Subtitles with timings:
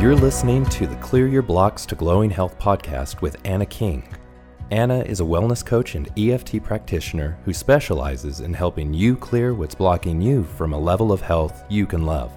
[0.00, 4.06] You're listening to the Clear Your Blocks to Glowing Health podcast with Anna King.
[4.70, 9.74] Anna is a wellness coach and EFT practitioner who specializes in helping you clear what's
[9.74, 12.32] blocking you from a level of health you can love.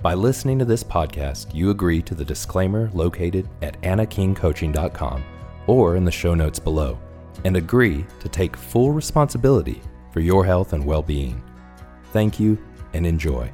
[0.00, 5.24] By listening to this podcast, you agree to the disclaimer located at annakingcoaching.com
[5.66, 7.00] or in the show notes below
[7.44, 9.82] and agree to take full responsibility
[10.12, 11.42] for your health and well being.
[12.12, 12.56] Thank you
[12.92, 13.50] and enjoy.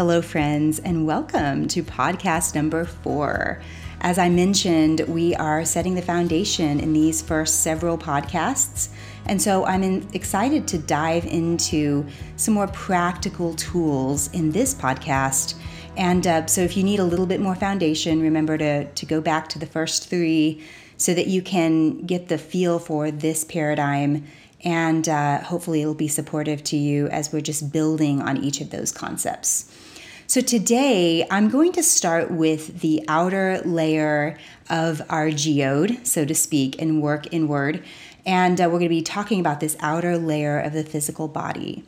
[0.00, 3.60] Hello, friends, and welcome to podcast number four.
[4.00, 8.88] As I mentioned, we are setting the foundation in these first several podcasts.
[9.26, 15.56] And so I'm in, excited to dive into some more practical tools in this podcast.
[15.98, 19.20] And uh, so if you need a little bit more foundation, remember to, to go
[19.20, 20.64] back to the first three
[20.96, 24.24] so that you can get the feel for this paradigm.
[24.64, 28.70] And uh, hopefully, it'll be supportive to you as we're just building on each of
[28.70, 29.70] those concepts.
[30.30, 34.38] So today I'm going to start with the outer layer
[34.70, 37.82] of our geode, so to speak, and work inward.
[38.24, 41.82] And uh, we're going to be talking about this outer layer of the physical body.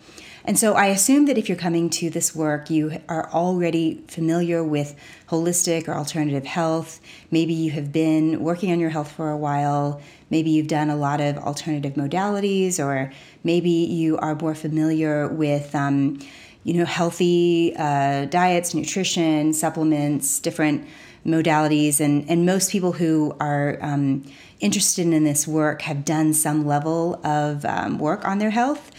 [0.45, 4.65] And so I assume that if you're coming to this work, you are already familiar
[4.65, 4.97] with
[5.29, 7.01] holistic or alternative health.
[7.31, 10.01] Maybe you have been working on your health for a while.
[10.31, 13.13] Maybe you've done a lot of alternative modalities, or
[13.45, 15.77] maybe you are more familiar with.
[15.77, 16.19] Um,
[16.65, 20.87] you know, healthy uh, diets, nutrition, supplements, different
[21.27, 24.25] modalities, and and most people who are um,
[24.61, 28.91] interested in this work have done some level of um, work on their health.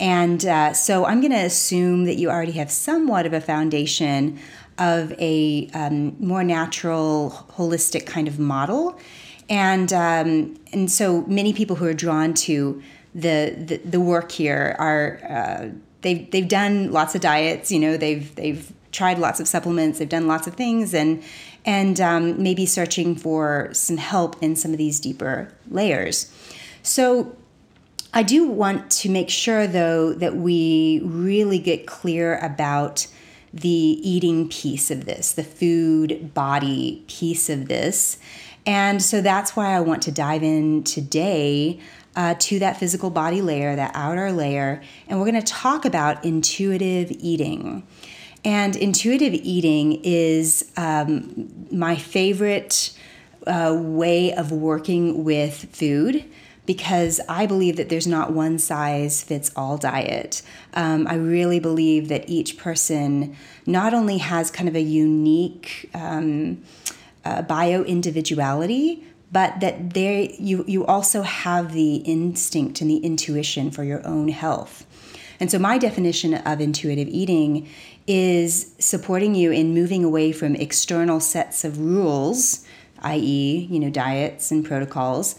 [0.00, 4.40] And uh, so I'm going to assume that you already have somewhat of a foundation
[4.78, 8.98] of a um, more natural, holistic kind of model.
[9.48, 12.82] And, um, and so many people who are drawn to
[13.14, 15.68] the, the, the work here are uh,
[16.02, 17.72] they've they've done lots of diets.
[17.72, 19.98] You know, they've they've tried lots of supplements.
[19.98, 21.22] They've done lots of things, and
[21.64, 26.30] and um, maybe searching for some help in some of these deeper layers.
[26.82, 27.36] So.
[28.14, 33.06] I do want to make sure, though, that we really get clear about
[33.54, 38.18] the eating piece of this, the food body piece of this.
[38.66, 41.80] And so that's why I want to dive in today
[42.16, 46.24] uh, to that physical body layer, that outer layer, and we're going to talk about
[46.24, 47.86] intuitive eating.
[48.44, 52.92] And intuitive eating is um, my favorite
[53.46, 56.24] uh, way of working with food
[56.64, 60.42] because I believe that there's not one size fits all diet.
[60.74, 63.36] Um, I really believe that each person
[63.66, 66.62] not only has kind of a unique um,
[67.24, 73.70] uh, bio individuality, but that there you you also have the instinct and the intuition
[73.70, 74.86] for your own health.
[75.40, 77.68] And so my definition of intuitive eating
[78.06, 82.64] is supporting you in moving away from external sets of rules,
[83.00, 85.38] i.e., you know, diets and protocols,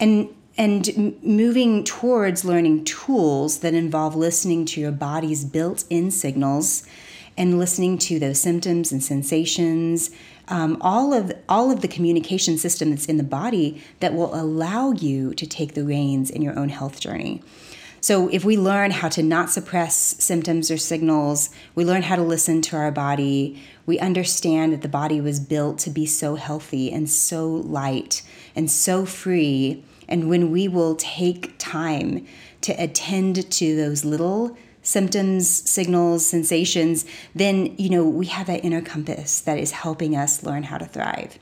[0.00, 6.86] and and moving towards learning tools that involve listening to your body's built-in signals
[7.36, 10.10] and listening to those symptoms and sensations
[10.48, 14.92] um, all of all of the communication system that's in the body that will allow
[14.92, 17.42] you to take the reins in your own health journey.
[18.04, 22.22] So, if we learn how to not suppress symptoms or signals, we learn how to
[22.22, 26.92] listen to our body, we understand that the body was built to be so healthy
[26.92, 28.20] and so light
[28.54, 29.82] and so free.
[30.06, 32.26] And when we will take time
[32.60, 34.54] to attend to those little
[34.84, 40.44] symptoms, signals, sensations, then you know we have that inner compass that is helping us
[40.44, 41.38] learn how to thrive.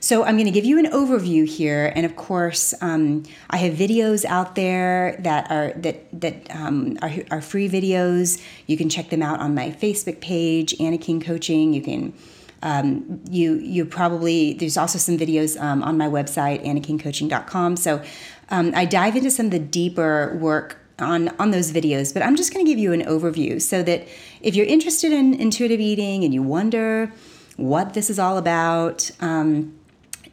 [0.00, 3.74] So I'm going to give you an overview here, and of course, um, I have
[3.74, 8.42] videos out there that are that that um, are, are free videos.
[8.66, 11.72] You can check them out on my Facebook page, Anna King Coaching.
[11.72, 12.14] You can
[12.62, 17.76] um, you you probably there's also some videos um, on my website annakingcoaching.com.
[17.76, 18.02] So
[18.50, 22.36] um, I dive into some of the deeper work on on those videos but i'm
[22.36, 24.06] just going to give you an overview so that
[24.40, 27.12] if you're interested in intuitive eating and you wonder
[27.56, 29.76] what this is all about um,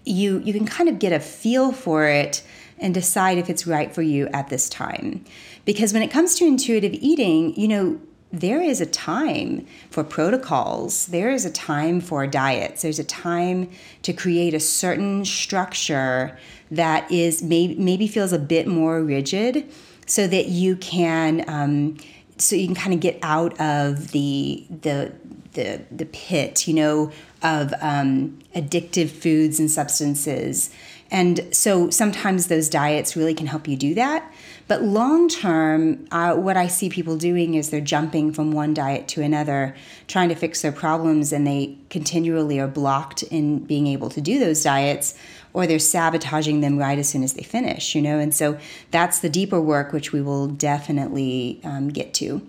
[0.06, 2.44] you you can kind of get a feel for it
[2.78, 5.24] and decide if it's right for you at this time.
[5.64, 8.00] Because when it comes to intuitive eating you know
[8.32, 11.06] there is a time for protocols.
[11.06, 12.82] There is a time for diets.
[12.82, 13.70] There's a time
[14.02, 16.38] to create a certain structure
[16.70, 19.72] that is maybe, maybe feels a bit more rigid
[20.06, 21.98] so that you can um,
[22.38, 25.14] so you can kind of get out of the the
[25.54, 27.12] the the pit, you know,
[27.42, 30.70] of um, addictive foods and substances,
[31.12, 34.32] And so sometimes those diets really can help you do that.
[34.68, 39.08] But long term, uh, what I see people doing is they're jumping from one diet
[39.10, 39.76] to another,
[40.08, 44.40] trying to fix their problems, and they continually are blocked in being able to do
[44.40, 45.16] those diets,
[45.54, 48.18] or they're sabotaging them right as soon as they finish, you know?
[48.18, 48.58] And so
[48.90, 52.42] that's the deeper work, which we will definitely um, get to.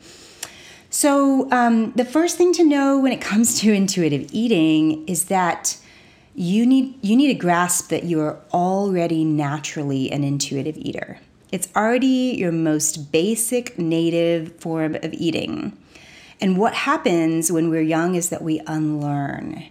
[0.89, 5.77] So, um, the first thing to know when it comes to intuitive eating is that
[6.35, 11.19] you need you need to grasp that you are already naturally an intuitive eater.
[11.53, 15.77] It's already your most basic native form of eating.
[16.41, 19.65] And what happens when we're young is that we unlearn.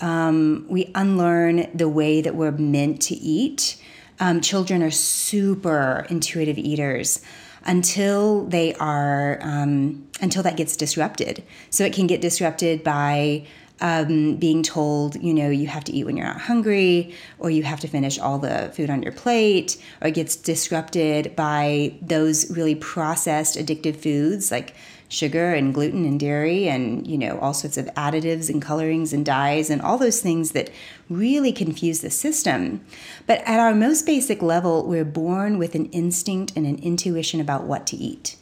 [0.00, 3.80] Um, we unlearn the way that we're meant to eat.
[4.20, 7.20] Um, children are super intuitive eaters
[7.64, 11.42] until they are um, until that gets disrupted.
[11.70, 13.46] So it can get disrupted by
[13.80, 17.64] um, being told, you know, you have to eat when you're not hungry, or you
[17.64, 22.50] have to finish all the food on your plate, or it gets disrupted by those
[22.50, 24.74] really processed addictive foods like
[25.08, 29.24] sugar and gluten and dairy and you know all sorts of additives and colorings and
[29.24, 30.70] dyes and all those things that
[31.08, 32.84] really confuse the system.
[33.26, 37.64] But at our most basic level we're born with an instinct and an intuition about
[37.64, 38.36] what to eat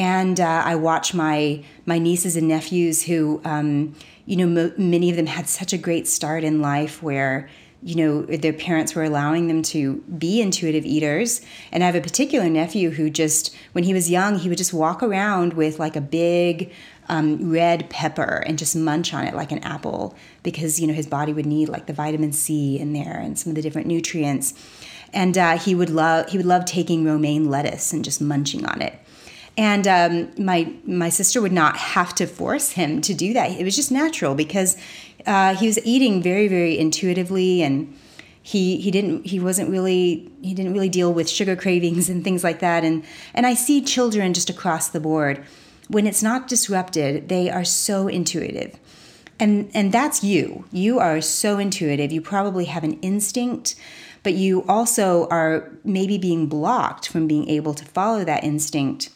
[0.00, 3.94] and uh, I watch my my nieces and nephews who, um,
[4.24, 7.50] you know, many of them had such a great start in life where
[7.82, 11.42] you know their parents were allowing them to be intuitive eaters.
[11.70, 14.72] And i have a particular nephew who just when he was young he would just
[14.72, 16.72] walk around with like a big
[17.08, 21.06] um, red pepper and just munch on it like an apple because you know his
[21.06, 24.54] body would need like the vitamin c in there and some of the different nutrients.
[25.12, 28.80] And uh, he would love he would love taking romaine lettuce and just munching on
[28.80, 28.98] it
[29.56, 33.50] and um, my my sister would not have to force him to do that.
[33.50, 34.76] It was just natural because
[35.26, 37.94] uh, he was eating very very intuitively and
[38.42, 42.42] he he didn't he wasn't really he didn't really deal with sugar cravings and things
[42.44, 42.84] like that.
[42.84, 43.04] And
[43.34, 45.44] and I see children just across the board.
[45.88, 48.78] When it's not disrupted they are so intuitive.
[49.38, 50.64] And and that's you.
[50.70, 52.12] You are so intuitive.
[52.12, 53.74] You probably have an instinct
[54.22, 59.10] but you also are maybe being blocked from being able to follow that instinct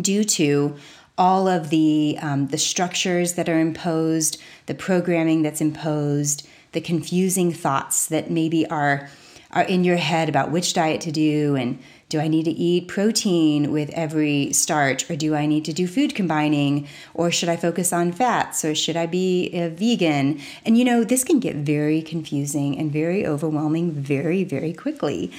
[0.00, 0.76] due to
[1.16, 7.52] all of the um, the structures that are imposed, the programming that's imposed, the confusing
[7.52, 9.08] thoughts that maybe are
[9.52, 12.88] are in your head about which diet to do and do I need to eat
[12.88, 17.56] protein with every starch or do I need to do food combining or should I
[17.56, 20.40] focus on fats or should I be a vegan?
[20.64, 25.32] And you know, this can get very confusing and very overwhelming very very quickly.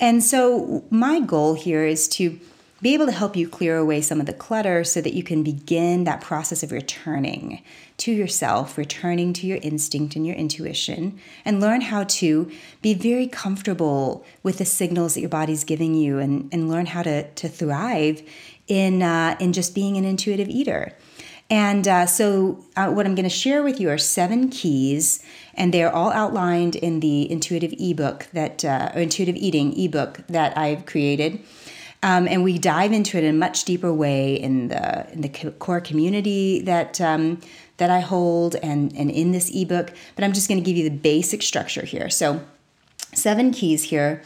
[0.00, 2.38] And so my goal here is to
[2.80, 5.42] be able to help you clear away some of the clutter so that you can
[5.42, 7.62] begin that process of returning
[7.96, 13.26] to yourself, returning to your instinct and your intuition, and learn how to be very
[13.26, 17.48] comfortable with the signals that your body's giving you and, and learn how to, to
[17.48, 18.22] thrive
[18.68, 20.92] in, uh, in just being an intuitive eater.
[21.50, 25.72] And uh, so, uh, what I'm going to share with you are seven keys, and
[25.72, 30.84] they're all outlined in the intuitive ebook that, uh, or intuitive eating ebook that I've
[30.84, 31.40] created.
[32.02, 35.28] Um, and we dive into it in a much deeper way in the in the
[35.28, 37.40] core community that um,
[37.78, 39.92] that I hold and and in this ebook.
[40.14, 42.08] But I'm just going to give you the basic structure here.
[42.08, 42.40] So,
[43.14, 44.22] seven keys here.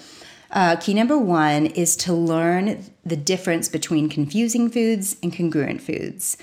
[0.51, 6.37] Uh, key number one is to learn the difference between confusing foods and congruent foods.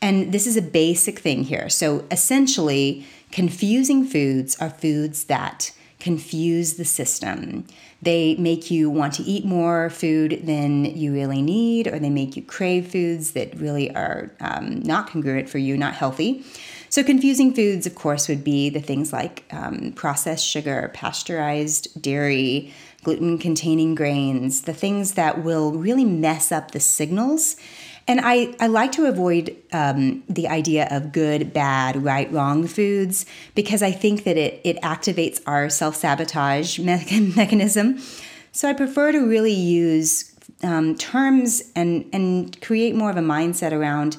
[0.00, 1.68] And this is a basic thing here.
[1.68, 7.66] So, essentially, confusing foods are foods that confuse the system.
[8.02, 12.36] They make you want to eat more food than you really need, or they make
[12.36, 16.44] you crave foods that really are um, not congruent for you, not healthy.
[16.88, 22.72] So, confusing foods, of course, would be the things like um, processed sugar, pasteurized dairy,
[23.02, 27.56] gluten containing grains, the things that will really mess up the signals
[28.08, 33.26] and I, I like to avoid um, the idea of good, bad, right, wrong foods
[33.54, 37.98] because I think that it, it activates our self sabotage me- mechanism.
[38.52, 40.32] So I prefer to really use
[40.62, 44.16] um, terms and, and create more of a mindset around,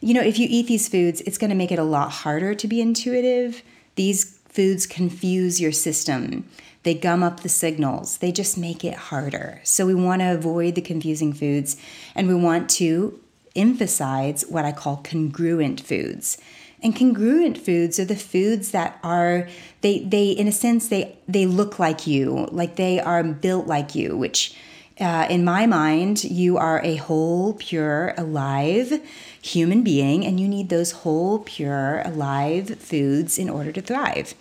[0.00, 2.54] you know, if you eat these foods, it's going to make it a lot harder
[2.54, 3.62] to be intuitive.
[3.96, 6.48] These foods confuse your system.
[6.86, 8.18] They gum up the signals.
[8.18, 9.60] They just make it harder.
[9.64, 11.76] So we want to avoid the confusing foods
[12.14, 13.18] and we want to
[13.56, 16.38] emphasize what I call congruent foods.
[16.80, 19.48] And congruent foods are the foods that are
[19.80, 23.96] they they in a sense they they look like you, like they are built like
[23.96, 24.54] you, which
[25.00, 29.02] uh, in my mind, you are a whole, pure, alive
[29.42, 34.34] human being, and you need those whole, pure, alive foods in order to thrive.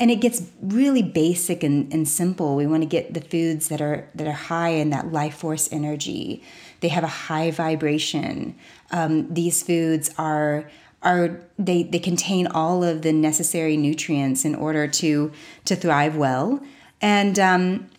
[0.00, 2.56] And it gets really basic and, and simple.
[2.56, 5.68] We want to get the foods that are that are high in that life force
[5.70, 6.42] energy.
[6.80, 8.56] They have a high vibration.
[8.90, 10.68] Um, these foods are
[11.02, 15.32] are they they contain all of the necessary nutrients in order to
[15.66, 16.60] to thrive well,
[17.02, 17.90] and um,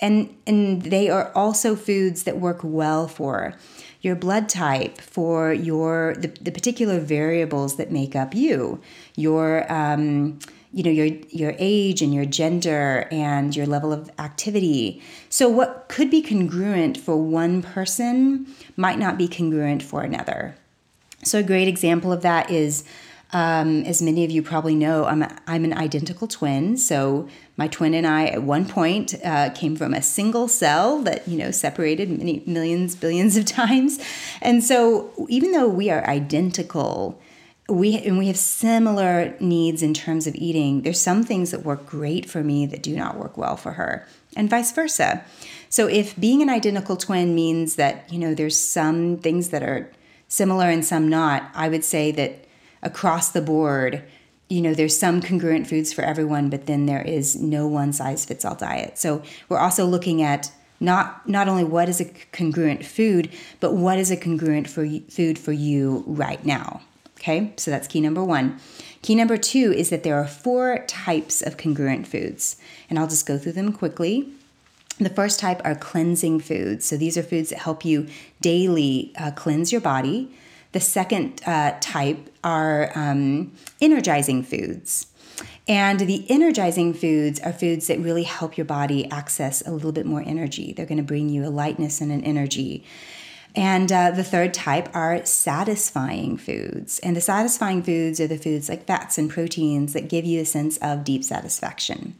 [0.00, 3.54] and and they are also foods that work well for
[4.02, 8.80] your blood type, for your the, the particular variables that make up you,
[9.14, 10.38] your um,
[10.72, 15.02] you know your your age and your gender and your level of activity.
[15.28, 18.46] So what could be congruent for one person
[18.76, 20.56] might not be congruent for another.
[21.22, 22.84] So a great example of that is
[23.32, 26.76] um, as many of you probably know, I'm, a, I'm an identical twin.
[26.76, 31.28] So my twin and I, at one point, uh, came from a single cell that
[31.28, 33.98] you know separated many millions, billions of times.
[34.40, 37.20] And so, even though we are identical,
[37.70, 40.82] we and we have similar needs in terms of eating.
[40.82, 44.06] There's some things that work great for me that do not work well for her,
[44.36, 45.24] and vice versa.
[45.68, 49.90] So if being an identical twin means that you know there's some things that are
[50.28, 52.44] similar and some not, I would say that
[52.82, 54.02] across the board,
[54.48, 58.24] you know, there's some congruent foods for everyone, but then there is no one size
[58.24, 58.98] fits all diet.
[58.98, 60.50] So we're also looking at
[60.80, 65.38] not not only what is a congruent food, but what is a congruent for food
[65.38, 66.80] for you right now.
[67.20, 68.58] Okay, so that's key number one.
[69.02, 72.56] Key number two is that there are four types of congruent foods,
[72.88, 74.32] and I'll just go through them quickly.
[74.98, 76.86] The first type are cleansing foods.
[76.86, 78.08] So these are foods that help you
[78.40, 80.34] daily uh, cleanse your body.
[80.72, 85.06] The second uh, type are um, energizing foods.
[85.68, 90.06] And the energizing foods are foods that really help your body access a little bit
[90.06, 90.72] more energy.
[90.72, 92.84] They're going to bring you a lightness and an energy.
[93.56, 96.98] And uh, the third type are satisfying foods.
[97.00, 100.44] And the satisfying foods are the foods like fats and proteins that give you a
[100.44, 102.14] sense of deep satisfaction.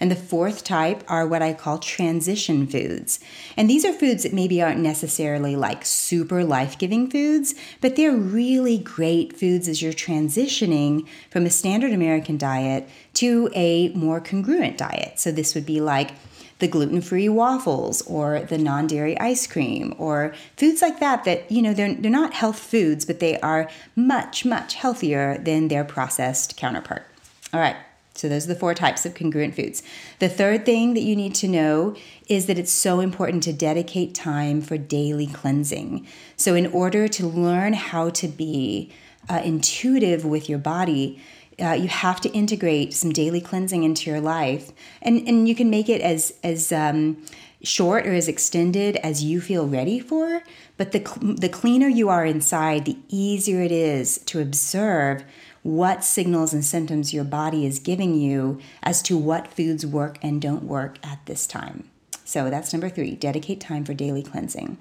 [0.00, 3.20] And the fourth type are what I call transition foods.
[3.54, 8.16] And these are foods that maybe aren't necessarily like super life giving foods, but they're
[8.16, 14.78] really great foods as you're transitioning from a standard American diet to a more congruent
[14.78, 15.20] diet.
[15.20, 16.12] So this would be like
[16.60, 21.74] the gluten-free waffles or the non-dairy ice cream or foods like that that you know
[21.74, 27.06] they're, they're not health foods but they are much much healthier than their processed counterpart
[27.52, 27.76] all right
[28.20, 29.82] so, those are the four types of congruent foods.
[30.18, 31.96] The third thing that you need to know
[32.28, 36.06] is that it's so important to dedicate time for daily cleansing.
[36.36, 38.92] So, in order to learn how to be
[39.30, 41.22] uh, intuitive with your body,
[41.60, 45.70] uh, you have to integrate some daily cleansing into your life, and and you can
[45.70, 47.22] make it as as um,
[47.62, 50.42] short or as extended as you feel ready for.
[50.76, 55.24] But the the cleaner you are inside, the easier it is to observe
[55.62, 60.40] what signals and symptoms your body is giving you as to what foods work and
[60.40, 61.84] don't work at this time.
[62.24, 64.78] So that's number three dedicate time for daily cleansing.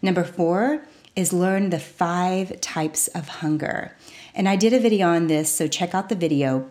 [0.00, 0.84] Number four
[1.16, 3.96] is learn the five types of hunger.
[4.34, 6.70] And I did a video on this, so check out the video.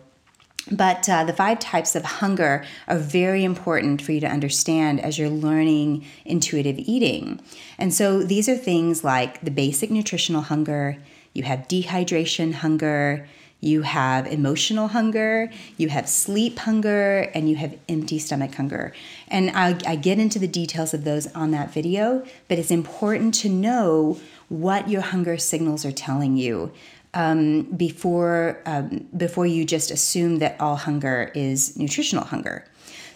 [0.70, 5.18] But uh, the five types of hunger are very important for you to understand as
[5.18, 7.40] you're learning intuitive eating.
[7.78, 10.98] And so these are things like the basic nutritional hunger,
[11.32, 13.26] you have dehydration hunger,
[13.60, 18.92] you have emotional hunger, you have sleep hunger, and you have empty stomach hunger.
[19.28, 23.34] And I, I get into the details of those on that video, but it's important
[23.34, 26.72] to know what your hunger signals are telling you.
[27.14, 32.64] Um, before um, before you just assume that all hunger is nutritional hunger.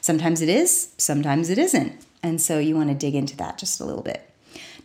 [0.03, 3.81] Sometimes it is, sometimes it isn't, and so you want to dig into that just
[3.81, 4.31] a little bit.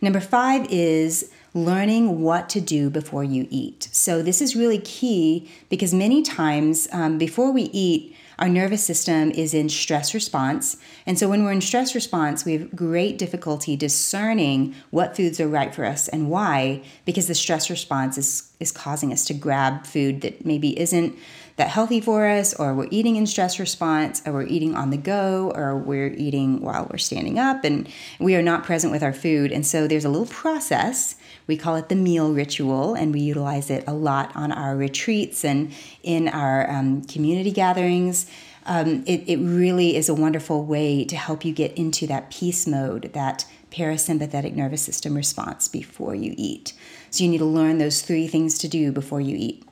[0.00, 3.88] Number five is learning what to do before you eat.
[3.92, 9.30] So, this is really key because many times um, before we eat, our nervous system
[9.30, 10.76] is in stress response.
[11.06, 15.48] And so, when we're in stress response, we have great difficulty discerning what foods are
[15.48, 19.86] right for us and why, because the stress response is, is causing us to grab
[19.86, 21.16] food that maybe isn't
[21.62, 24.96] that healthy for us, or we're eating in stress response, or we're eating on the
[24.96, 27.88] go, or we're eating while we're standing up, and
[28.18, 29.52] we are not present with our food.
[29.52, 31.14] And so, there's a little process
[31.46, 35.44] we call it the meal ritual, and we utilize it a lot on our retreats
[35.44, 38.26] and in our um, community gatherings.
[38.66, 42.66] Um, it, it really is a wonderful way to help you get into that peace
[42.66, 46.72] mode, that parasympathetic nervous system response before you eat.
[47.10, 49.62] So, you need to learn those three things to do before you eat.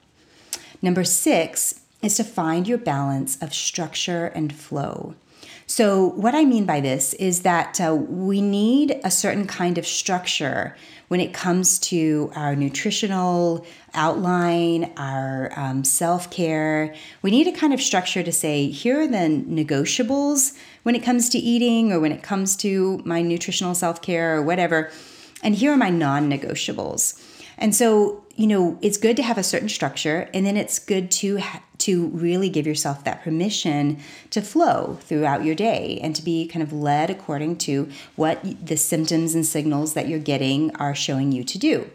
[0.82, 5.14] Number six is to find your balance of structure and flow.
[5.66, 9.87] So, what I mean by this is that uh, we need a certain kind of
[9.87, 10.76] structure
[11.07, 13.64] when it comes to our nutritional
[13.95, 16.95] outline, our um, self care.
[17.23, 21.28] We need a kind of structure to say, here are the negotiables when it comes
[21.30, 24.90] to eating or when it comes to my nutritional self care or whatever.
[25.42, 27.21] And here are my non negotiables.
[27.61, 31.11] And so, you know, it's good to have a certain structure, and then it's good
[31.12, 33.99] to ha- to really give yourself that permission
[34.31, 38.76] to flow throughout your day and to be kind of led according to what the
[38.76, 41.90] symptoms and signals that you're getting are showing you to do.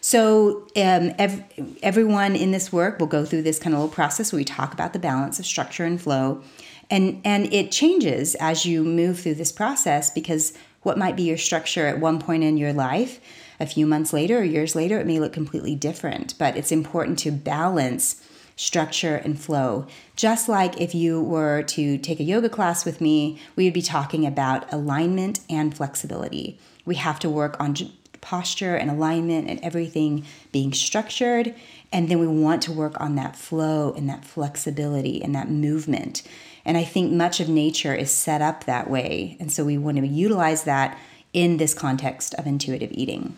[0.00, 1.44] So, um, ev-
[1.82, 4.74] everyone in this work will go through this kind of little process where we talk
[4.74, 6.42] about the balance of structure and flow.
[6.90, 10.52] And, and it changes as you move through this process because
[10.82, 13.20] what might be your structure at one point in your life
[13.60, 16.34] a few months later or years later, it may look completely different.
[16.38, 18.22] But it's important to balance
[18.56, 19.86] structure and flow.
[20.16, 23.82] Just like if you were to take a yoga class with me, we would be
[23.82, 26.58] talking about alignment and flexibility.
[26.84, 27.74] We have to work on
[28.20, 31.54] posture and alignment and everything being structured.
[31.92, 36.22] And then we want to work on that flow and that flexibility and that movement.
[36.64, 39.36] And I think much of nature is set up that way.
[39.38, 40.98] And so we want to utilize that
[41.34, 43.36] in this context of intuitive eating.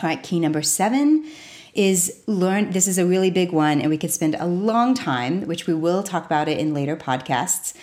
[0.00, 1.28] All right, key number seven
[1.74, 2.70] is learn.
[2.70, 5.74] This is a really big one, and we could spend a long time, which we
[5.74, 7.74] will talk about it in later podcasts.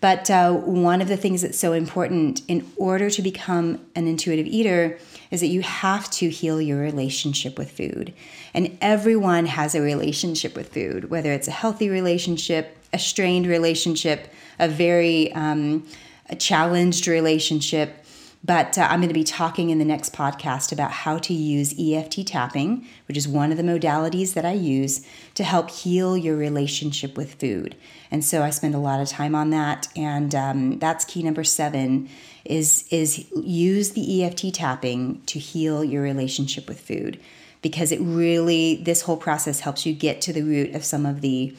[0.00, 4.46] But uh, one of the things that's so important in order to become an intuitive
[4.46, 4.98] eater
[5.30, 8.14] is that you have to heal your relationship with food.
[8.54, 14.32] And everyone has a relationship with food, whether it's a healthy relationship, a strained relationship,
[14.58, 15.86] a very um,
[16.30, 18.04] a challenged relationship.
[18.44, 21.74] But uh, I'm going to be talking in the next podcast about how to use
[21.78, 25.04] EFT tapping, which is one of the modalities that I use
[25.34, 27.74] to help heal your relationship with food.
[28.10, 31.44] And so I spend a lot of time on that, and um, that's key number
[31.44, 32.08] seven:
[32.44, 37.20] is is use the EFT tapping to heal your relationship with food,
[37.60, 41.20] because it really this whole process helps you get to the root of some of
[41.20, 41.54] the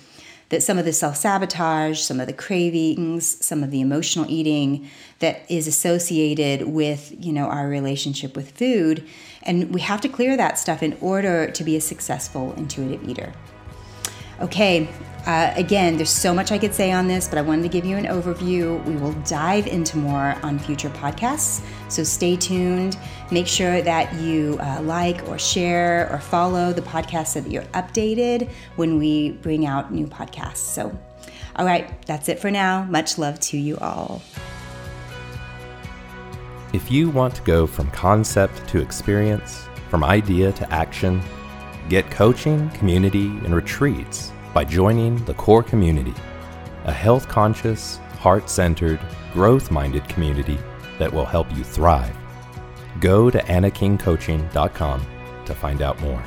[0.49, 4.89] that some of the self sabotage, some of the cravings, some of the emotional eating
[5.19, 9.07] that is associated with you know our relationship with food,
[9.43, 13.33] and we have to clear that stuff in order to be a successful intuitive eater.
[14.41, 14.87] Okay,
[15.25, 17.85] uh, again, there's so much I could say on this, but I wanted to give
[17.85, 18.83] you an overview.
[18.85, 22.97] We will dive into more on future podcasts, so stay tuned.
[23.29, 27.63] Make sure that you uh, like or share or follow the podcast so that you're
[27.73, 30.57] updated when we bring out new podcasts.
[30.57, 30.97] So,
[31.57, 32.85] all right, that's it for now.
[32.85, 34.21] Much love to you all.
[36.71, 41.21] If you want to go from concept to experience, from idea to action,
[41.89, 46.13] Get coaching, community, and retreats by joining the core community,
[46.83, 48.99] a health conscious, heart centered,
[49.33, 50.59] growth minded community
[50.99, 52.15] that will help you thrive.
[52.99, 55.07] Go to annakingcoaching.com
[55.45, 56.23] to find out more.